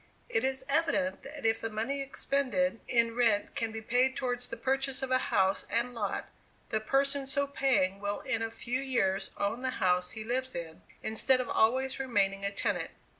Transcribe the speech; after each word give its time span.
It 0.29 0.43
is 0.43 0.65
evident 0.67 1.21
that 1.21 1.45
if 1.45 1.61
the 1.61 1.69
money 1.69 2.01
expended 2.01 2.79
in 2.87 3.13
rent 3.15 3.53
can 3.53 3.71
be 3.71 3.83
paid 3.83 4.15
towards 4.17 4.47
the 4.47 4.57
purchase 4.57 5.03
of 5.03 5.11
a 5.11 5.19
house 5.29 5.63
and 5.69 5.93
lot, 5.93 6.27
the 6.71 6.79
person 6.79 7.27
so 7.27 7.45
paying 7.45 7.99
will 7.99 8.21
in 8.21 8.41
a 8.41 8.49
few 8.49 8.79
years 8.81 9.29
own 9.37 9.61
the 9.61 9.69
house 9.77 10.09
he 10.17 10.23
lives 10.23 10.55
in, 10.55 10.81
instead 11.03 11.39
of 11.39 11.49
always 11.51 11.99
remaining 11.99 12.43
a 12.43 12.49
tenant. 12.49 12.89